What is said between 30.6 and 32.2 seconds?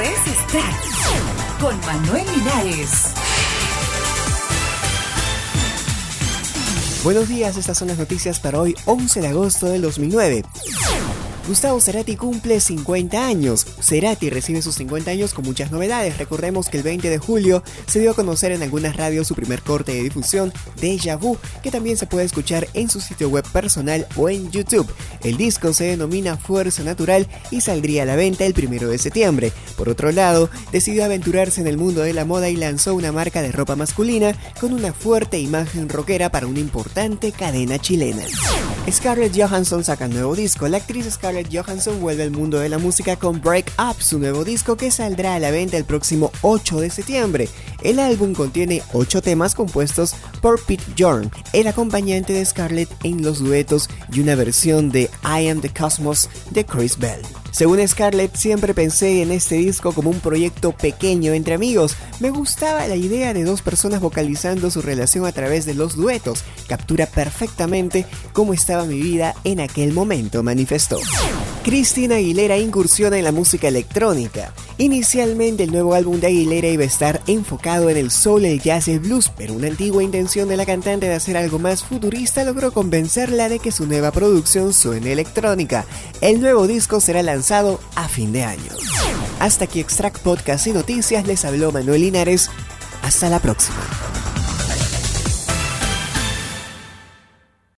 decidió aventurarse en el mundo de